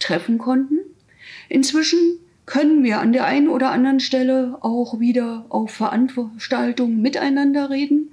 [0.00, 0.78] treffen konnten.
[1.48, 1.98] Inzwischen
[2.46, 8.10] können wir an der einen oder anderen Stelle auch wieder auf Veranstaltungen miteinander reden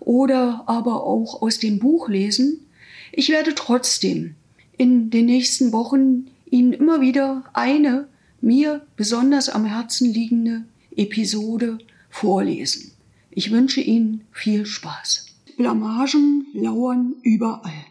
[0.00, 2.66] oder aber auch aus dem Buch lesen.
[3.12, 4.34] Ich werde trotzdem
[4.76, 8.08] in den nächsten Wochen Ihnen immer wieder eine
[8.40, 10.64] mir besonders am Herzen liegende
[10.96, 11.78] Episode
[12.10, 12.92] vorlesen.
[13.30, 15.26] Ich wünsche Ihnen viel Spaß.
[15.56, 17.84] Blamagen lauern überall.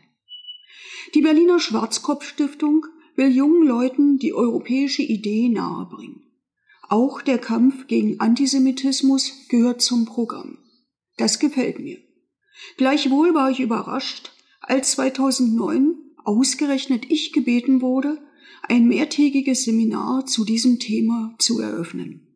[1.13, 2.85] Die Berliner Schwarzkopf-Stiftung
[3.16, 6.21] will jungen Leuten die europäische Idee nahebringen.
[6.88, 10.60] Auch der Kampf gegen Antisemitismus gehört zum Programm.
[11.18, 11.98] Das gefällt mir.
[12.77, 18.20] Gleichwohl war ich überrascht, als 2009 ausgerechnet ich gebeten wurde,
[18.63, 22.27] ein mehrtägiges Seminar zu diesem Thema zu eröffnen.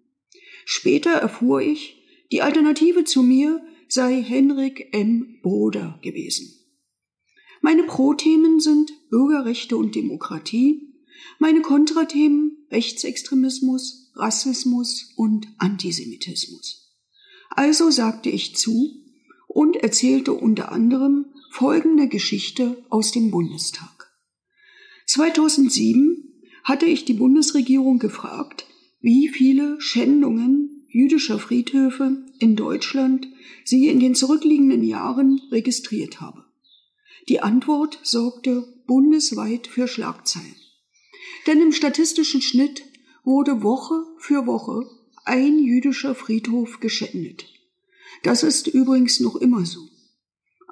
[0.66, 5.40] Später erfuhr ich, die Alternative zu mir sei Henrik M.
[5.42, 6.54] Broder gewesen.
[7.62, 10.94] Meine Pro-Themen sind Bürgerrechte und Demokratie,
[11.40, 16.96] meine Kontrathemen Rechtsextremismus, Rassismus und Antisemitismus.
[17.50, 19.04] Also sagte ich zu
[19.48, 24.12] und erzählte unter anderem folgende Geschichte aus dem Bundestag.
[25.08, 28.68] 2007 hatte ich die Bundesregierung gefragt,
[29.02, 33.28] wie viele Schändungen jüdischer Friedhöfe in Deutschland
[33.64, 36.46] sie in den zurückliegenden Jahren registriert habe.
[37.30, 40.56] Die Antwort sorgte bundesweit für Schlagzeilen.
[41.46, 42.84] Denn im statistischen Schnitt
[43.24, 44.90] wurde Woche für Woche
[45.26, 47.46] ein jüdischer Friedhof geschändet.
[48.24, 49.88] Das ist übrigens noch immer so.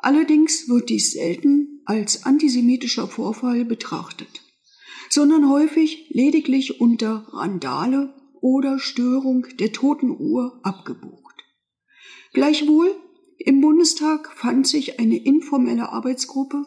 [0.02, 4.42] Allerdings wird dies selten als antisemitischer Vorfall betrachtet,
[5.10, 11.44] sondern häufig lediglich unter Randale oder Störung der Totenruhe abgebucht.
[12.34, 12.96] Gleichwohl
[13.38, 16.66] im Bundestag fand sich eine informelle Arbeitsgruppe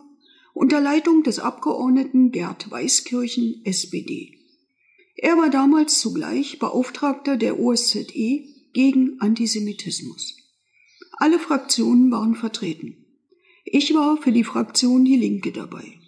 [0.55, 4.39] unter Leitung des Abgeordneten Gerd Weißkirchen, SPD.
[5.17, 10.37] Er war damals zugleich Beauftragter der OSZE gegen Antisemitismus.
[11.19, 12.97] Alle Fraktionen waren vertreten.
[13.65, 15.99] Ich war für die Fraktion Die Linke dabei.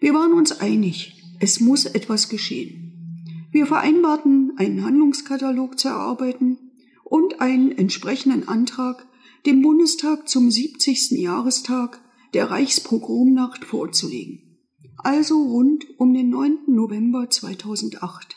[0.00, 3.48] Wir waren uns einig, es muss etwas geschehen.
[3.50, 6.58] Wir vereinbarten, einen Handlungskatalog zu erarbeiten
[7.04, 9.06] und einen entsprechenden Antrag
[9.46, 11.12] dem Bundestag zum 70.
[11.12, 12.02] Jahrestag
[12.34, 14.58] der Reichspogromnacht vorzulegen,
[14.98, 16.58] also rund um den 9.
[16.66, 18.36] November 2008.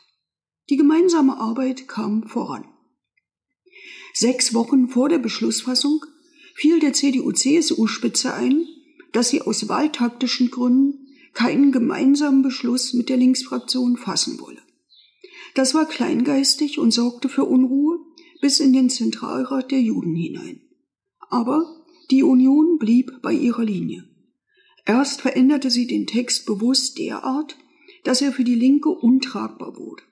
[0.69, 2.65] Die gemeinsame Arbeit kam voran.
[4.13, 6.05] Sechs Wochen vor der Beschlussfassung
[6.53, 8.67] fiel der CDU-CSU-Spitze ein,
[9.11, 14.61] dass sie aus wahltaktischen Gründen keinen gemeinsamen Beschluss mit der Linksfraktion fassen wolle.
[15.55, 17.97] Das war kleingeistig und sorgte für Unruhe
[18.41, 20.68] bis in den Zentralrat der Juden hinein.
[21.29, 24.03] Aber die Union blieb bei ihrer Linie.
[24.85, 27.55] Erst veränderte sie den Text bewusst derart,
[28.03, 30.03] dass er für die Linke untragbar wurde.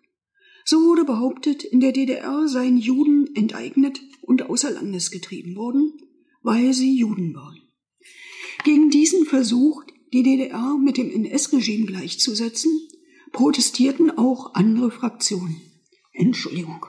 [0.65, 5.93] So wurde behauptet, in der DDR seien Juden enteignet und außer Landes getrieben worden,
[6.43, 7.61] weil sie Juden waren.
[8.63, 12.71] Gegen diesen Versuch, die DDR mit dem NS-Regime gleichzusetzen,
[13.31, 15.61] protestierten auch andere Fraktionen.
[16.13, 16.85] Entschuldigung.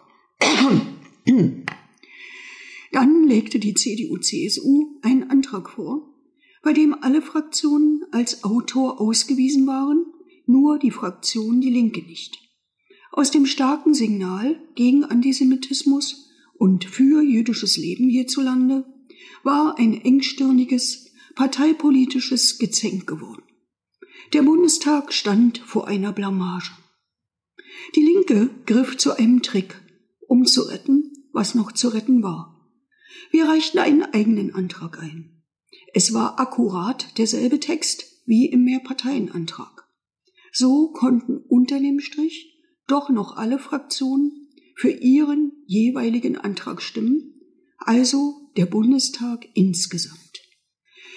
[2.98, 6.20] Dann legte die CDU-CSU einen Antrag vor,
[6.64, 10.04] bei dem alle Fraktionen als Autor ausgewiesen waren,
[10.46, 12.40] nur die Fraktion Die Linke nicht.
[13.12, 18.84] Aus dem starken Signal gegen Antisemitismus und für jüdisches Leben hierzulande
[19.44, 23.44] war ein engstirniges parteipolitisches Gezänk geworden.
[24.32, 26.72] Der Bundestag stand vor einer Blamage.
[27.94, 29.80] Die Linke griff zu einem Trick,
[30.26, 32.57] um zu retten, was noch zu retten war.
[33.30, 35.42] Wir reichten einen eigenen Antrag ein.
[35.94, 39.86] Es war akkurat derselbe Text wie im Mehrparteienantrag.
[40.52, 47.34] So konnten unter dem Strich doch noch alle Fraktionen für ihren jeweiligen Antrag stimmen,
[47.78, 50.40] also der Bundestag insgesamt.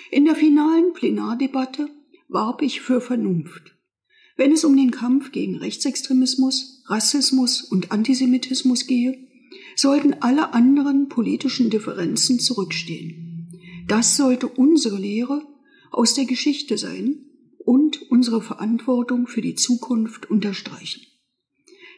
[0.09, 1.89] In der finalen Plenardebatte
[2.27, 3.75] warb ich für Vernunft.
[4.35, 9.27] Wenn es um den Kampf gegen Rechtsextremismus, Rassismus und Antisemitismus gehe,
[9.75, 13.49] sollten alle anderen politischen Differenzen zurückstehen.
[13.87, 15.45] Das sollte unsere Lehre
[15.91, 17.25] aus der Geschichte sein
[17.57, 21.01] und unsere Verantwortung für die Zukunft unterstreichen.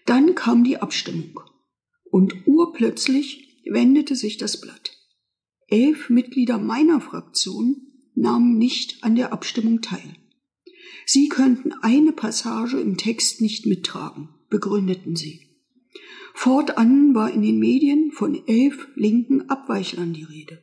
[0.06, 1.40] Dann kam die Abstimmung
[2.10, 4.98] und urplötzlich wendete sich das Blatt.
[5.68, 10.16] Elf Mitglieder meiner Fraktion nahmen nicht an der Abstimmung teil.
[11.06, 15.53] Sie könnten eine Passage im Text nicht mittragen, begründeten sie.
[16.34, 20.62] Fortan war in den Medien von elf linken Abweichlern die Rede.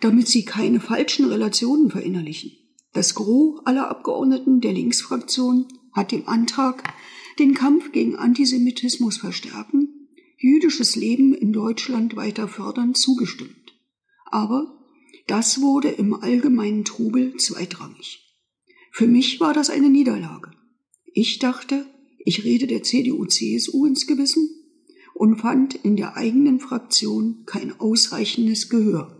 [0.00, 2.52] Damit sie keine falschen Relationen verinnerlichen.
[2.92, 6.94] Das Gros aller Abgeordneten der Linksfraktion hat dem Antrag,
[7.38, 10.08] den Kampf gegen Antisemitismus verstärken,
[10.38, 13.74] jüdisches Leben in Deutschland weiter fördern, zugestimmt.
[14.26, 14.78] Aber
[15.26, 18.24] das wurde im allgemeinen Trubel zweitrangig.
[18.92, 20.50] Für mich war das eine Niederlage.
[21.12, 21.86] Ich dachte,
[22.28, 24.50] ich rede der CDU-CSU ins Gewissen
[25.14, 29.16] und fand in der eigenen Fraktion kein ausreichendes Gehör.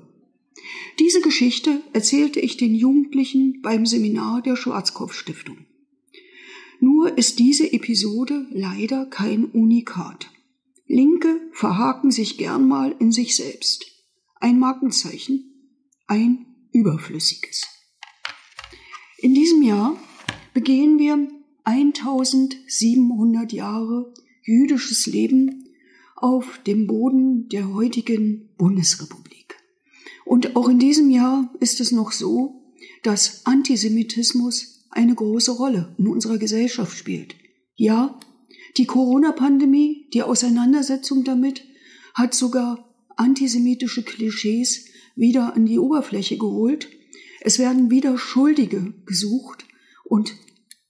[0.99, 5.57] Diese Geschichte erzählte ich den Jugendlichen beim Seminar der Schwarzkopf-Stiftung.
[6.81, 10.31] Nur ist diese Episode leider kein Unikat.
[10.87, 13.87] Linke verhaken sich gern mal in sich selbst.
[14.39, 15.73] Ein Markenzeichen,
[16.07, 17.67] ein überflüssiges.
[19.17, 19.99] In diesem Jahr
[20.53, 21.38] begehen wir
[21.69, 25.69] 1700 Jahre jüdisches Leben
[26.17, 29.55] auf dem Boden der heutigen Bundesrepublik.
[30.25, 32.63] Und auch in diesem Jahr ist es noch so,
[33.03, 37.35] dass Antisemitismus eine große Rolle in unserer Gesellschaft spielt.
[37.77, 38.19] Ja,
[38.79, 41.65] die Corona-Pandemie, die Auseinandersetzung damit,
[42.15, 44.87] hat sogar antisemitische Klischees
[45.17, 46.89] wieder an die Oberfläche geholt.
[47.43, 49.67] Es werden wieder Schuldige gesucht
[50.05, 50.35] und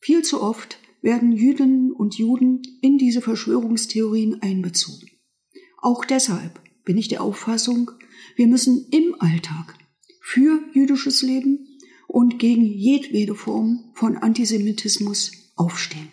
[0.09, 5.11] viel zu oft werden Jüdinnen und Juden in diese Verschwörungstheorien einbezogen.
[5.83, 7.91] Auch deshalb bin ich der Auffassung,
[8.35, 9.75] wir müssen im Alltag
[10.23, 16.11] für jüdisches Leben und gegen jedwede Form von Antisemitismus aufstehen.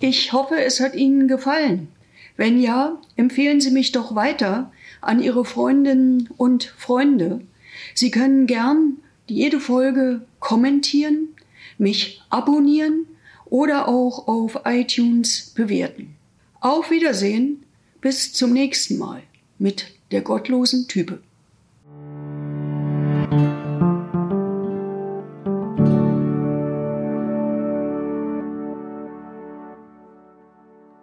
[0.00, 1.88] Ich hoffe, es hat Ihnen gefallen.
[2.36, 7.40] Wenn ja, empfehlen Sie mich doch weiter an Ihre Freundinnen und Freunde.
[7.94, 11.30] Sie können gern jede Folge kommentieren,
[11.80, 13.06] mich abonnieren
[13.46, 16.14] oder auch auf iTunes bewerten.
[16.60, 17.64] Auf Wiedersehen,
[18.00, 19.22] bis zum nächsten Mal
[19.58, 21.20] mit der gottlosen Type.